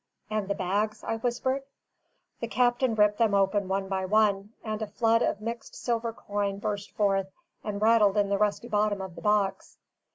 [0.31, 1.61] "And the bags?" I whispered.
[2.39, 6.57] The captain ripped them open one by one, and a flood of mixed silver coin
[6.57, 7.29] burst forth
[7.63, 9.77] and rattled in the rusty bottom of the box.